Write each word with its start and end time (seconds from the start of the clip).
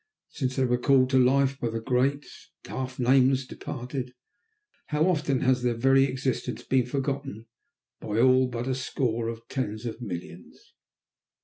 Since 0.29 0.55
they 0.55 0.65
were 0.65 0.79
called 0.79 1.11
to 1.11 1.19
life 1.23 1.59
by 1.59 1.69
the 1.69 1.79
great, 1.79 2.25
half 2.65 2.97
nameless 2.97 3.45
departed, 3.45 4.15
how 4.87 5.07
often 5.07 5.41
has 5.41 5.61
their 5.61 5.75
very 5.75 6.05
existence 6.05 6.63
been 6.63 6.87
forgotten 6.87 7.45
by 7.99 8.19
all 8.19 8.47
but 8.47 8.65
a 8.67 8.73
score 8.73 9.29
in 9.29 9.37
tens 9.47 9.85
of 9.85 10.01
millions? 10.01 10.73